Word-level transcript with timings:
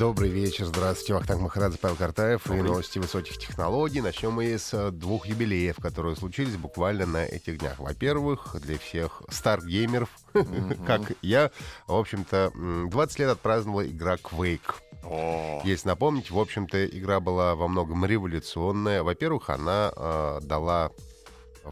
Добрый 0.00 0.30
вечер, 0.30 0.64
здравствуйте, 0.64 1.12
Вахтанг 1.12 1.42
Махарадзе, 1.42 1.76
Павел 1.76 1.94
Картаев 1.94 2.50
и 2.50 2.54
новости 2.54 2.98
высоких 2.98 3.36
технологий. 3.36 4.00
Начнем 4.00 4.32
мы 4.32 4.46
с 4.46 4.72
э, 4.72 4.90
двух 4.90 5.26
юбилеев, 5.26 5.76
которые 5.76 6.16
случились 6.16 6.56
буквально 6.56 7.04
на 7.04 7.22
этих 7.22 7.58
днях. 7.58 7.78
Во-первых, 7.78 8.56
для 8.62 8.78
всех 8.78 9.20
старгеймеров, 9.28 10.08
как 10.86 11.02
я, 11.20 11.50
в 11.86 11.92
общем-то, 11.92 12.50
20 12.90 13.18
лет 13.18 13.28
отпраздновала 13.28 13.86
игра 13.86 14.14
Quake. 14.14 15.66
Есть 15.66 15.84
напомнить, 15.84 16.30
в 16.30 16.38
общем-то, 16.38 16.86
игра 16.86 17.20
была 17.20 17.54
во 17.54 17.68
многом 17.68 18.06
революционная. 18.06 19.02
Во-первых, 19.02 19.50
она 19.50 19.92
э, 19.94 20.38
дала 20.40 20.92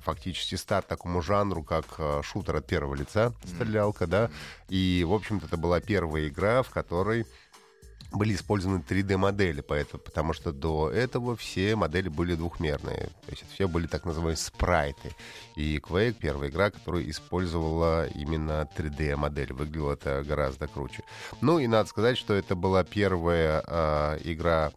фактически 0.00 0.54
старт 0.56 0.86
такому 0.86 1.22
жанру, 1.22 1.62
как 1.62 1.86
э, 1.96 2.20
шутер 2.22 2.56
от 2.56 2.66
первого 2.66 2.94
лица, 2.94 3.32
стрелялка, 3.44 4.06
да. 4.06 4.30
И, 4.68 5.02
в 5.08 5.14
общем-то, 5.14 5.46
это 5.46 5.56
была 5.56 5.80
первая 5.80 6.28
игра, 6.28 6.62
в 6.62 6.68
которой 6.68 7.26
были 8.10 8.34
использованы 8.34 8.82
3D-модели, 8.88 9.60
поэтому, 9.60 10.02
потому 10.02 10.32
что 10.32 10.52
до 10.52 10.90
этого 10.90 11.36
все 11.36 11.76
модели 11.76 12.08
были 12.08 12.34
двухмерные. 12.34 13.10
То 13.26 13.30
есть 13.30 13.44
все 13.52 13.68
были 13.68 13.86
так 13.86 14.04
называемые 14.04 14.36
спрайты. 14.36 15.14
И 15.56 15.78
Quake— 15.78 16.16
первая 16.20 16.48
игра, 16.48 16.70
которая 16.70 17.08
использовала 17.08 18.06
именно 18.08 18.68
3D-модель. 18.76 19.52
Выглядело 19.52 19.92
это 19.92 20.24
гораздо 20.26 20.68
круче. 20.68 21.02
Ну 21.40 21.58
и 21.58 21.66
надо 21.66 21.88
сказать, 21.88 22.16
что 22.16 22.34
это 22.34 22.54
была 22.54 22.82
первая 22.82 23.62
э, 23.66 24.18
игра 24.24 24.72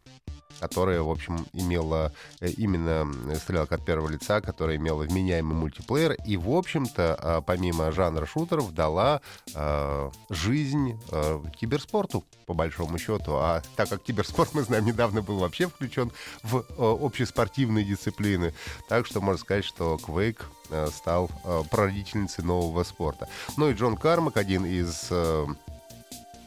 которая, 0.59 1.01
в 1.01 1.09
общем, 1.09 1.45
имела 1.53 2.11
э, 2.39 2.49
именно 2.49 3.11
стрелялка 3.35 3.75
от 3.75 3.85
первого 3.85 4.09
лица, 4.09 4.41
которая 4.41 4.77
имела 4.77 5.03
вменяемый 5.03 5.55
мультиплеер 5.55 6.13
и, 6.25 6.37
в 6.37 6.49
общем-то, 6.49 7.17
а, 7.19 7.41
помимо 7.41 7.91
жанра 7.91 8.25
шутеров, 8.25 8.73
дала 8.73 9.21
э, 9.53 10.11
жизнь 10.29 10.99
э, 11.11 11.43
киберспорту, 11.59 12.23
по 12.45 12.53
большому 12.53 12.97
счету. 12.97 13.33
А 13.35 13.61
так 13.75 13.89
как 13.89 14.03
киберспорт, 14.03 14.49
мы 14.53 14.63
знаем, 14.63 14.85
недавно 14.85 15.21
был 15.21 15.39
вообще 15.39 15.67
включен 15.67 16.11
в 16.43 16.57
э, 16.57 16.63
общеспортивные 16.77 17.85
дисциплины, 17.85 18.53
так 18.87 19.05
что 19.05 19.21
можно 19.21 19.39
сказать, 19.41 19.65
что 19.65 19.99
Quake 20.01 20.41
стал 20.89 21.29
прародительницей 21.69 22.45
нового 22.45 22.83
спорта. 22.85 23.27
Ну 23.57 23.69
и 23.69 23.73
Джон 23.73 23.97
Кармак, 23.97 24.37
один 24.37 24.65
из 24.65 25.11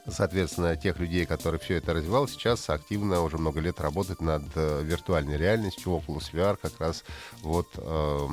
соответственно, 0.09 0.77
тех 0.77 0.99
людей, 0.99 1.27
которые 1.27 1.61
все 1.61 1.77
это 1.77 1.95
развивал, 1.95 2.29
сейчас 2.29 2.69
активно 2.71 3.23
уже 3.23 3.39
много 3.39 3.61
лет 3.61 3.81
работает 3.81 4.21
над 4.21 4.45
э, 4.55 4.83
виртуальной 4.83 5.37
реальностью, 5.37 5.93
Oculus 5.93 6.33
VR, 6.33 6.59
как 6.61 6.79
раз 6.81 7.05
вот 7.43 7.69
э, 7.77 8.29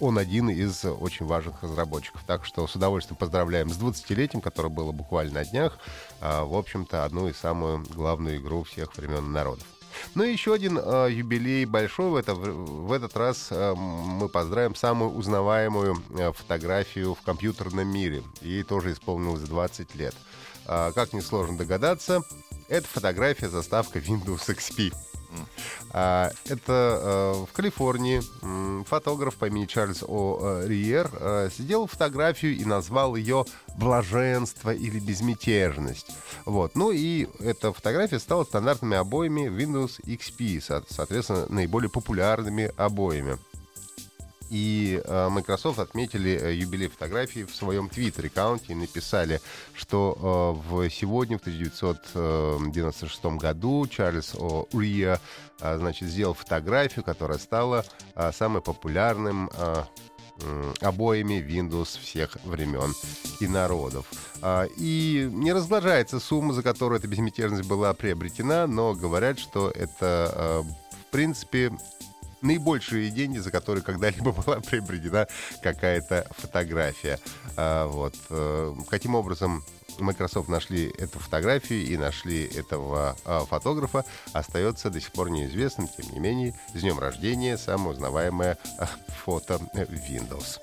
он 0.00 0.18
один 0.18 0.50
из 0.50 0.84
очень 0.84 1.26
важных 1.26 1.62
разработчиков. 1.62 2.22
Так 2.26 2.44
что 2.44 2.66
с 2.66 2.74
удовольствием 2.74 3.16
поздравляем 3.16 3.70
с 3.70 3.78
20-летием, 3.78 4.40
которое 4.40 4.68
было 4.68 4.92
буквально 4.92 5.34
на 5.34 5.44
днях. 5.44 5.78
Э, 6.20 6.42
в 6.42 6.54
общем-то, 6.54 7.04
одну 7.04 7.28
из 7.28 7.36
самую 7.36 7.84
главную 7.94 8.38
игру 8.38 8.64
всех 8.64 8.96
времен 8.96 9.32
народов. 9.32 9.66
Ну 10.14 10.24
и 10.24 10.32
еще 10.32 10.54
один 10.54 10.78
э, 10.78 11.08
юбилей 11.10 11.64
большой 11.64 12.10
в, 12.10 12.16
это, 12.16 12.34
в 12.34 12.92
этот 12.92 13.16
раз 13.16 13.48
э, 13.50 13.74
мы 13.74 14.28
поздравим 14.28 14.74
самую 14.74 15.12
узнаваемую 15.12 16.02
э, 16.18 16.32
фотографию 16.32 17.14
в 17.14 17.22
компьютерном 17.22 17.88
мире. 17.88 18.22
Ей 18.40 18.62
тоже 18.62 18.92
исполнилось 18.92 19.42
20 19.42 19.94
лет. 19.94 20.14
А, 20.66 20.92
как 20.92 21.12
несложно 21.12 21.58
догадаться, 21.58 22.22
это 22.68 22.86
фотография 22.88 23.48
заставка 23.48 23.98
Windows 23.98 24.48
XP. 24.48 24.94
А, 25.90 26.30
это 26.46 26.62
а, 26.68 27.44
в 27.44 27.52
Калифорнии 27.52 28.22
фотограф 28.84 29.34
по 29.34 29.46
имени 29.46 29.66
Чарльз 29.66 30.02
О. 30.06 30.62
Риер 30.64 31.50
сделал 31.50 31.86
фотографию 31.86 32.56
и 32.56 32.64
назвал 32.64 33.16
ее 33.16 33.44
«Блаженство» 33.76 34.72
или 34.72 34.98
«Безмятежность». 34.98 36.06
Вот. 36.44 36.76
Ну 36.76 36.92
и 36.92 37.28
эта 37.40 37.72
фотография 37.72 38.18
стала 38.18 38.44
стандартными 38.44 38.96
обоями 38.96 39.48
Windows 39.48 40.00
XP, 40.04 40.84
соответственно, 40.88 41.46
наиболее 41.48 41.90
популярными 41.90 42.72
обоями 42.76 43.38
и 44.54 45.02
э, 45.04 45.28
Microsoft 45.30 45.80
отметили 45.80 46.30
э, 46.30 46.54
юбилей 46.54 46.86
фотографии 46.86 47.42
в 47.42 47.52
своем 47.52 47.88
твиттер-аккаунте 47.88 48.66
и 48.68 48.76
написали, 48.76 49.40
что 49.72 50.62
э, 50.68 50.68
в 50.68 50.90
сегодня, 50.90 51.38
в 51.38 51.40
1996 51.40 53.24
году, 53.36 53.84
Чарльз 53.88 54.34
О'Рия 54.34 55.18
значит, 55.58 56.08
сделал 56.08 56.34
фотографию, 56.34 57.04
которая 57.04 57.38
стала 57.38 57.84
самым 58.32 58.62
популярным 58.62 59.50
обоями 60.80 61.34
Windows 61.34 61.98
всех 62.00 62.36
времен 62.44 62.92
и 63.40 63.46
народов. 63.46 64.06
И 64.76 65.28
не 65.32 65.52
разглажается 65.52 66.20
сумма, 66.20 66.52
за 66.52 66.62
которую 66.62 66.98
эта 66.98 67.08
безмятежность 67.08 67.68
была 67.68 67.94
приобретена, 67.94 68.66
но 68.66 68.94
говорят, 68.94 69.38
что 69.38 69.70
это 69.70 70.64
в 70.90 71.10
принципе 71.12 71.72
наибольшие 72.44 73.10
деньги, 73.10 73.38
за 73.38 73.50
которые 73.50 73.82
когда-либо 73.82 74.32
была 74.46 74.60
приобретена 74.60 75.26
какая-то 75.62 76.26
фотография. 76.36 77.18
А, 77.56 77.86
вот. 77.86 78.14
Э, 78.30 78.74
каким 78.88 79.14
образом 79.14 79.64
Microsoft 79.98 80.48
нашли 80.48 80.92
эту 80.98 81.18
фотографию 81.18 81.84
и 81.84 81.96
нашли 81.96 82.44
этого 82.44 83.16
а, 83.24 83.44
фотографа, 83.44 84.04
остается 84.32 84.90
до 84.90 85.00
сих 85.00 85.12
пор 85.12 85.30
неизвестным. 85.30 85.88
Тем 85.88 86.12
не 86.12 86.18
менее, 86.18 86.54
с 86.74 86.80
днем 86.80 86.98
рождения 86.98 87.56
самое 87.56 87.90
узнаваемое 87.90 88.58
а, 88.78 88.88
фото 89.24 89.60
Windows. 89.74 90.58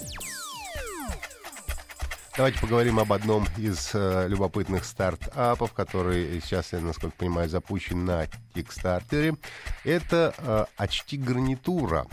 Давайте 2.38 2.60
поговорим 2.60 2.98
об 2.98 3.12
одном 3.12 3.46
из 3.58 3.92
э, 3.94 4.28
любопытных 4.30 4.86
стартапов, 4.86 5.74
который 5.74 6.40
сейчас, 6.42 6.72
я 6.72 6.80
насколько 6.80 7.18
понимаю, 7.18 7.50
запущен 7.50 8.06
на 8.06 8.26
Кикстартере. 8.54 9.36
Это 9.84 10.34
э, 10.38 10.66
очки-гарнитура. 10.78 12.08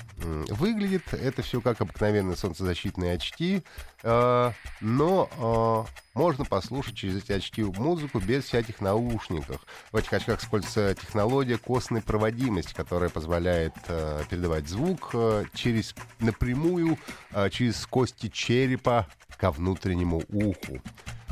Выглядит 0.49 1.15
это 1.15 1.43
все 1.43 1.61
как 1.61 1.81
обыкновенные 1.81 2.37
солнцезащитные 2.37 3.15
очки, 3.15 3.62
но 4.03 5.28
э, 5.38 5.98
можно 6.19 6.44
послушать 6.44 6.97
через 6.97 7.22
эти 7.22 7.32
очки 7.32 7.62
музыку 7.62 8.19
без 8.19 8.44
всяких 8.44 8.81
наушников. 8.81 9.64
В 9.92 9.97
этих 9.97 10.12
очках 10.12 10.41
используется 10.41 10.94
технология 10.94 11.59
костной 11.59 12.03
проводимости, 12.03 12.75
которая 12.75 13.08
позволяет 13.08 13.75
э, 13.87 14.22
передавать 14.28 14.69
звук 14.69 15.10
э, 15.14 15.44
через 15.54 15.94
напрямую 16.19 16.98
э, 17.32 17.50
через 17.50 17.87
кости 17.87 18.28
черепа 18.28 19.06
ко 19.37 19.50
внутреннему 19.50 20.22
уху. 20.28 20.81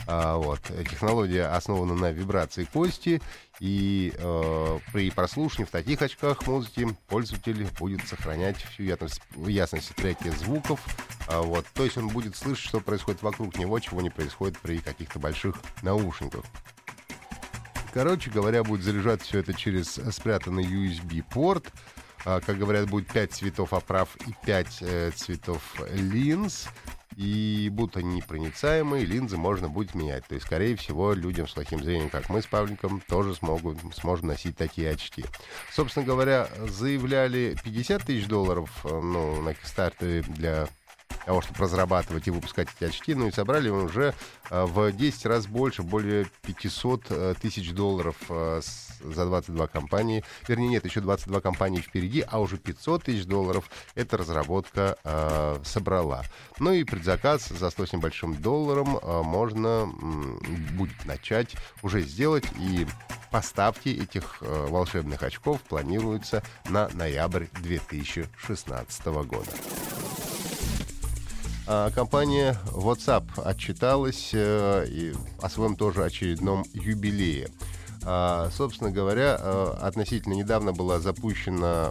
А, 0.06 0.36
вот. 0.36 0.60
Технология 0.88 1.46
основана 1.46 1.94
на 1.94 2.12
вибрации 2.12 2.64
кости, 2.64 3.20
и 3.58 4.12
э, 4.16 4.78
при 4.92 5.10
прослушивании 5.10 5.66
в 5.66 5.72
таких 5.72 6.00
очках 6.02 6.46
музыки 6.46 6.86
пользователь 7.08 7.66
будет 7.78 8.06
сохранять 8.06 8.56
всю 8.58 8.84
ясность, 8.84 9.20
ясность 9.34 9.94
треки 9.96 10.28
звуков. 10.28 10.80
А, 11.28 11.42
вот. 11.42 11.66
То 11.74 11.84
есть 11.84 11.96
он 11.96 12.08
будет 12.08 12.36
слышать, 12.36 12.66
что 12.66 12.80
происходит 12.80 13.22
вокруг 13.22 13.58
него, 13.58 13.78
чего 13.78 14.00
не 14.00 14.10
происходит 14.10 14.58
при 14.58 14.78
каких-то 14.78 15.18
больших 15.18 15.56
наушниках. 15.82 16.44
Короче 17.92 18.30
говоря, 18.30 18.62
будет 18.62 18.82
заряжать 18.82 19.22
все 19.22 19.38
это 19.38 19.54
через 19.54 19.98
спрятанный 20.14 20.64
USB-порт. 20.64 21.72
А, 22.24 22.40
как 22.40 22.58
говорят, 22.58 22.90
будет 22.90 23.12
5 23.12 23.32
цветов 23.32 23.72
оправ 23.72 24.16
и 24.26 24.34
5 24.44 24.78
э, 24.80 25.10
цветов 25.14 25.62
линз 25.92 26.68
и 27.16 27.70
будут 27.72 27.96
они 27.96 28.16
непроницаемые, 28.16 29.06
линзы 29.06 29.38
можно 29.38 29.68
будет 29.68 29.94
менять. 29.94 30.26
То 30.26 30.34
есть, 30.34 30.46
скорее 30.46 30.76
всего, 30.76 31.14
людям 31.14 31.48
с 31.48 31.52
плохим 31.52 31.82
зрением, 31.82 32.10
как 32.10 32.28
мы 32.28 32.42
с 32.42 32.46
Павликом, 32.46 33.02
тоже 33.08 33.34
смогут, 33.34 33.78
сможем 33.94 34.28
носить 34.28 34.56
такие 34.56 34.90
очки. 34.90 35.24
Собственно 35.72 36.04
говоря, 36.04 36.48
заявляли 36.68 37.56
50 37.64 38.02
тысяч 38.02 38.26
долларов 38.26 38.70
э, 38.84 38.88
ну, 38.88 39.40
на 39.40 39.50
Kickstarter 39.50 40.30
для 40.30 40.68
того, 41.24 41.40
чтобы 41.40 41.60
разрабатывать 41.60 42.26
и 42.28 42.30
выпускать 42.30 42.68
эти 42.76 42.88
очки, 42.88 43.14
ну 43.14 43.26
и 43.26 43.32
собрали 43.32 43.68
мы 43.70 43.84
уже 43.84 44.14
э, 44.50 44.64
в 44.64 44.92
10 44.92 45.26
раз 45.26 45.46
больше, 45.46 45.82
более 45.82 46.26
500 46.42 47.06
э, 47.10 47.34
тысяч 47.40 47.72
долларов 47.72 48.16
за 49.00 49.24
22 49.26 49.66
компании. 49.66 50.24
Вернее, 50.48 50.68
нет, 50.68 50.84
еще 50.84 51.00
22 51.00 51.40
компании 51.40 51.80
впереди, 51.80 52.24
а 52.26 52.40
уже 52.40 52.56
500 52.58 53.04
тысяч 53.04 53.24
долларов 53.24 53.68
эта 53.94 54.16
разработка 54.16 54.96
э, 55.04 55.58
собрала. 55.64 56.24
Ну 56.58 56.72
и 56.72 56.84
предзаказ 56.84 57.48
за 57.48 57.70
100 57.70 57.86
с 57.86 57.92
небольшим 57.92 58.34
долларом 58.34 58.96
э, 58.96 59.22
можно 59.22 59.88
э, 59.88 60.72
будет 60.72 61.04
начать 61.04 61.54
уже 61.82 62.02
сделать 62.02 62.46
и 62.58 62.86
поставки 63.30 63.88
этих 63.88 64.38
э, 64.40 64.66
волшебных 64.68 65.22
очков 65.22 65.60
планируются 65.62 66.42
на 66.68 66.88
ноябрь 66.94 67.46
2016 67.60 69.06
года. 69.06 69.50
А 71.68 71.90
компания 71.90 72.56
WhatsApp 72.72 73.42
отчиталась 73.42 74.30
э, 74.32 74.86
и 74.88 75.12
о 75.42 75.48
своем 75.48 75.74
тоже 75.74 76.04
очередном 76.04 76.64
юбилее. 76.72 77.48
А, 78.04 78.50
собственно 78.52 78.92
говоря, 78.92 79.36
э, 79.40 79.74
относительно 79.80 80.34
недавно 80.34 80.72
была 80.72 81.00
запущена 81.00 81.90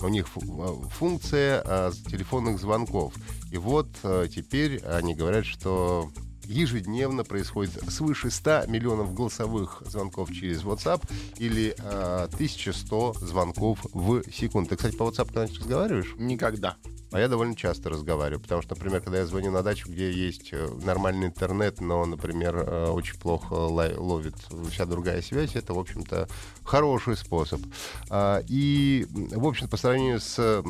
у 0.00 0.08
них 0.08 0.26
функция 0.26 1.62
а, 1.64 1.92
телефонных 2.10 2.58
звонков. 2.58 3.14
И 3.52 3.58
вот 3.58 3.88
теперь 4.34 4.82
они 4.84 5.14
говорят, 5.14 5.44
что 5.44 6.10
ежедневно 6.44 7.24
происходит 7.24 7.72
свыше 7.90 8.30
100 8.30 8.64
миллионов 8.68 9.14
голосовых 9.14 9.82
звонков 9.86 10.32
через 10.32 10.62
WhatsApp 10.62 11.02
или 11.38 11.74
э, 11.78 12.28
1100 12.32 13.14
звонков 13.20 13.78
в 13.92 14.22
секунду. 14.32 14.70
Ты, 14.70 14.76
кстати, 14.76 14.96
по 14.96 15.04
WhatsApp 15.04 15.26
когда-нибудь 15.26 15.58
разговариваешь? 15.58 16.14
Никогда. 16.18 16.76
А 17.12 17.20
я 17.20 17.28
довольно 17.28 17.54
часто 17.54 17.90
разговариваю, 17.90 18.40
потому 18.40 18.62
что, 18.62 18.74
например, 18.74 19.02
когда 19.02 19.18
я 19.18 19.26
звоню 19.26 19.50
на 19.50 19.62
дачу, 19.62 19.88
где 19.90 20.10
есть 20.10 20.48
э, 20.52 20.68
нормальный 20.82 21.26
интернет, 21.26 21.80
но, 21.80 22.06
например, 22.06 22.56
э, 22.56 22.86
очень 22.88 23.18
плохо 23.18 23.52
ловит 23.52 24.34
вся 24.70 24.86
другая 24.86 25.20
связь, 25.20 25.54
это, 25.54 25.74
в 25.74 25.78
общем-то, 25.78 26.26
хороший 26.64 27.16
способ. 27.16 27.60
А, 28.08 28.42
и, 28.48 29.06
в 29.10 29.46
общем 29.46 29.68
по 29.68 29.76
сравнению 29.76 30.20
с 30.20 30.62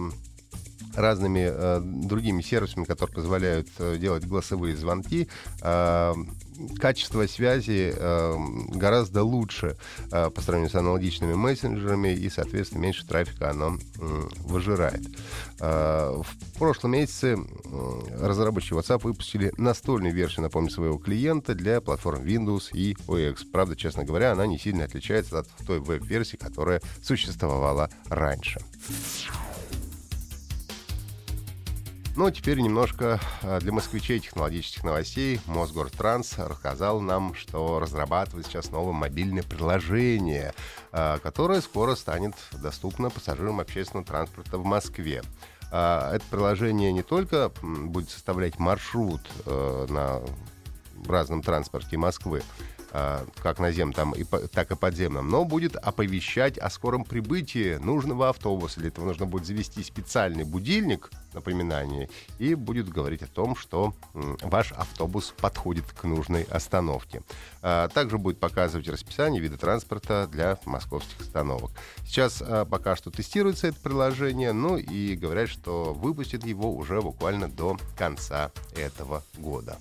разными 0.95 1.49
э, 1.51 1.81
другими 1.83 2.43
сервисами, 2.43 2.85
которые 2.85 3.15
позволяют 3.15 3.69
э, 3.79 3.97
делать 3.99 4.27
голосовые 4.27 4.77
звонки, 4.77 5.29
э, 5.63 6.15
качество 6.79 7.27
связи 7.27 7.93
э, 7.95 8.37
гораздо 8.69 9.23
лучше 9.23 9.77
э, 10.11 10.31
по 10.31 10.41
сравнению 10.41 10.71
с 10.71 10.75
аналогичными 10.75 11.35
мессенджерами, 11.35 12.15
и, 12.15 12.29
соответственно, 12.29 12.83
меньше 12.83 13.07
трафика 13.07 13.51
оно 13.51 13.77
э, 13.77 14.23
выжирает. 14.45 15.03
Э, 15.61 16.21
в 16.23 16.59
прошлом 16.59 16.93
месяце 16.93 17.37
э, 17.37 18.27
разработчики 18.27 18.75
WhatsApp 18.75 19.03
выпустили 19.03 19.53
настольную 19.57 20.15
версию, 20.15 20.43
напомню, 20.43 20.71
своего 20.71 20.99
клиента 20.99 21.55
для 21.55 21.81
платформ 21.81 22.23
Windows 22.23 22.71
и 22.73 22.95
OS. 23.07 23.47
Правда, 23.51 23.77
честно 23.77 24.05
говоря, 24.05 24.33
она 24.33 24.47
не 24.47 24.59
сильно 24.59 24.85
отличается 24.85 25.41
от 25.41 25.49
той 25.67 25.81
веб-версии, 25.81 26.37
которая 26.37 26.81
существовала 27.03 27.91
раньше. 28.09 28.61
Ну, 32.15 32.31
теперь 32.31 32.61
немножко 32.61 33.19
а, 33.43 33.59
для 33.59 33.73
москвичей 33.73 34.21
технологических 34.21 34.85
новостей. 34.85 35.41
Мосгортранс 35.47 36.37
рассказал 36.37 37.01
нам, 37.01 37.35
что 37.35 37.81
разрабатывает 37.81 38.47
сейчас 38.47 38.71
новое 38.71 38.93
мобильное 38.93 39.43
приложение, 39.43 40.53
а, 40.93 41.19
которое 41.21 41.63
скоро 41.63 41.95
станет 41.95 42.35
доступно 42.53 43.09
пассажирам 43.09 43.61
общественного 43.61 44.07
транспорта 44.07 44.59
в 44.59 44.65
Москве. 44.67 45.23
А, 45.71 46.15
это 46.15 46.25
приложение 46.31 46.93
не 46.93 47.03
только 47.03 47.51
будет 47.63 48.11
составлять 48.11 48.59
маршрут 48.59 49.23
э, 49.47 49.87
на 49.89 50.21
разном 51.09 51.43
транспорте 51.43 51.97
Москвы, 51.97 52.43
как 52.93 53.59
наземном, 53.59 53.95
там, 53.95 54.13
и, 54.13 54.25
так 54.25 54.71
и 54.71 54.77
подземном, 54.77 55.29
но 55.29 55.45
будет 55.45 55.77
оповещать 55.77 56.59
о 56.59 56.69
скором 56.69 57.05
прибытии 57.05 57.77
нужного 57.77 58.29
автобуса. 58.29 58.81
Для 58.81 58.89
этого 58.89 59.07
нужно 59.07 59.25
будет 59.25 59.47
завести 59.47 59.83
специальный 59.83 60.45
будильник, 60.45 61.11
напоминание, 61.33 62.11
и 62.39 62.55
будет 62.55 62.91
говорить 62.91 63.23
о 63.23 63.27
том, 63.27 63.57
что 63.57 63.95
ваш 64.13 64.73
автобус 64.73 65.33
подходит 65.41 65.87
к 65.87 66.05
нужной 66.05 66.43
остановке. 66.45 67.23
А, 67.63 67.89
также 67.89 68.19
будет 68.19 68.39
показывать 68.39 68.89
расписание 68.89 69.41
вида 69.41 69.57
транспорта 69.57 70.29
для 70.31 70.59
московских 70.67 71.21
остановок. 71.21 71.71
Сейчас 72.05 72.43
а, 72.43 72.67
пока 72.67 72.97
что 72.97 73.11
тестируется 73.11 73.69
это 73.69 73.81
приложение, 73.81 74.53
ну 74.53 74.77
и 74.77 75.17
говорят, 75.17 75.49
что 75.49 75.95
выпустят 75.95 76.45
его 76.45 76.75
уже 76.75 77.01
буквально 77.01 77.49
до 77.49 77.79
конца 77.97 78.53
этого 78.77 79.23
года. 79.39 79.79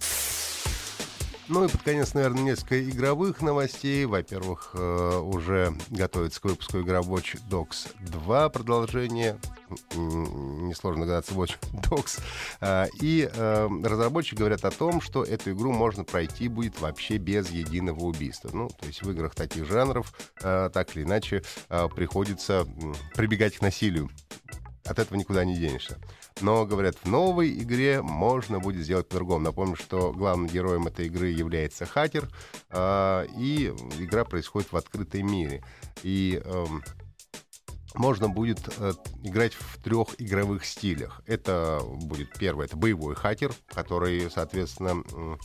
Ну 1.54 1.66
и 1.66 1.68
под 1.68 1.82
конец, 1.82 2.14
наверное, 2.14 2.44
несколько 2.44 2.82
игровых 2.82 3.42
новостей. 3.42 4.06
Во-первых, 4.06 4.70
э, 4.74 5.18
уже 5.18 5.74
готовится 5.90 6.40
к 6.40 6.46
выпуску 6.46 6.80
игра 6.80 7.00
Watch 7.00 7.42
Dogs 7.50 7.90
2 8.00 8.48
продолжение. 8.48 9.38
Несложно 9.94 11.02
догадаться, 11.02 11.34
Watch 11.34 11.58
Dogs. 11.74 12.22
А, 12.62 12.88
и 13.02 13.30
э, 13.30 13.70
разработчики 13.84 14.36
говорят 14.36 14.64
о 14.64 14.72
том, 14.72 15.02
что 15.02 15.26
эту 15.26 15.52
игру 15.52 15.74
можно 15.74 16.06
пройти 16.06 16.48
будет 16.48 16.80
вообще 16.80 17.18
без 17.18 17.50
единого 17.50 18.00
убийства. 18.00 18.50
Ну, 18.54 18.70
то 18.70 18.86
есть 18.86 19.02
в 19.02 19.12
играх 19.12 19.36
таких 19.36 19.66
жанров 19.66 20.14
э, 20.42 20.70
так 20.74 20.96
или 20.96 21.04
иначе 21.04 21.44
приходится 21.68 22.66
прибегать 23.14 23.58
к 23.58 23.62
насилию. 23.62 24.10
От 24.86 25.00
этого 25.00 25.18
никуда 25.18 25.44
не 25.44 25.58
денешься. 25.58 26.00
Но, 26.42 26.66
говорят, 26.66 26.96
в 27.04 27.08
новой 27.08 27.52
игре 27.54 28.02
можно 28.02 28.60
будет 28.60 28.84
сделать 28.84 29.08
по-другому. 29.08 29.46
Напомню, 29.46 29.76
что 29.76 30.12
главным 30.12 30.48
героем 30.48 30.88
этой 30.88 31.08
игры 31.08 31.30
является 31.30 31.86
хакер, 31.86 32.30
э, 32.70 33.26
и 33.38 33.68
игра 34.00 34.26
происходит 34.26 34.72
в 34.72 34.78
открытом 34.78 35.32
мире. 35.32 35.64
И 36.04 36.42
э, 36.44 36.66
можно 37.96 38.30
будет 38.30 38.60
э, 38.78 38.94
играть 39.24 39.54
в 39.54 39.82
трех 39.82 40.20
игровых 40.20 40.66
стилях. 40.66 41.22
Это 41.26 41.82
будет 41.84 42.38
первое, 42.38 42.66
это 42.66 42.78
боевой 42.78 43.16
хакер, 43.16 43.54
который, 43.68 44.30
соответственно, 44.32 45.04
э, 45.14 45.38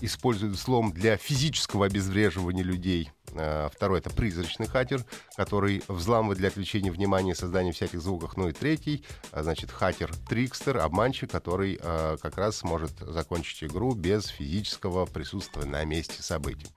использует 0.00 0.52
взлом 0.52 0.92
для 0.92 1.16
физического 1.16 1.86
обезвреживания 1.86 2.62
людей. 2.62 3.10
Э, 3.32 3.68
второй— 3.72 3.98
это 4.00 4.10
призрачный 4.10 4.66
хакер, 4.66 5.04
который 5.36 5.82
взламывает 5.88 6.38
для 6.38 6.48
отвлечения 6.48 6.90
внимания 6.90 7.32
и 7.32 7.34
создания 7.34 7.72
всяких 7.72 8.00
звуков. 8.00 8.36
Ну 8.36 8.48
и 8.48 8.52
третий, 8.52 9.04
э, 9.32 9.42
значит, 9.42 9.70
хакер-трикстер, 9.70 10.78
обманщик, 10.78 11.30
который 11.30 11.78
э, 11.80 12.16
как 12.20 12.36
раз 12.38 12.62
может 12.62 12.92
закончить 13.00 13.64
игру 13.64 13.94
без 13.94 14.26
физического 14.26 15.06
присутствия 15.06 15.64
на 15.64 15.84
месте 15.84 16.22
событий. 16.22 16.68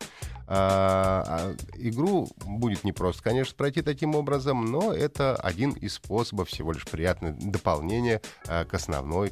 А, 0.54 1.24
а, 1.26 1.56
игру 1.78 2.30
будет 2.46 2.84
непросто, 2.84 3.24
конечно, 3.24 3.56
пройти 3.56 3.82
таким 3.82 4.16
образом, 4.16 4.66
но 4.66 4.92
это 4.92 5.34
один 5.38 5.72
из 5.72 5.94
способов, 5.94 6.50
всего 6.50 6.74
лишь 6.74 6.84
приятное 6.84 7.32
дополнение 7.32 8.22
а, 8.50 8.66
к 8.66 8.74
основной, 8.74 9.32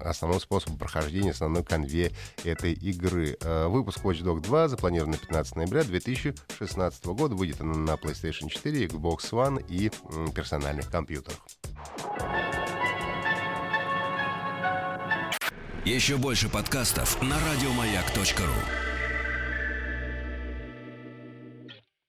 основному 0.00 0.40
способу 0.40 0.76
прохождения, 0.76 1.32
основной 1.32 1.64
конве 1.64 2.12
этой 2.44 2.72
игры. 2.72 3.36
А, 3.42 3.66
выпуск 3.66 3.98
Watch 4.04 4.22
Dogs 4.22 4.42
2 4.42 4.68
запланирован 4.68 5.10
на 5.10 5.16
15 5.16 5.56
ноября 5.56 5.82
2016 5.82 7.04
года. 7.06 7.34
Выйдет 7.34 7.60
она 7.60 7.74
на 7.74 7.94
PlayStation 7.94 8.48
4, 8.48 8.86
Xbox 8.86 9.32
One 9.32 9.64
и 9.68 9.90
м, 10.12 10.30
персональных 10.30 10.88
компьютерах. 10.88 11.38
Еще 15.84 16.16
больше 16.16 16.48
подкастов 16.48 17.20
на 17.20 17.34
радиомаяк.ру 17.40 18.93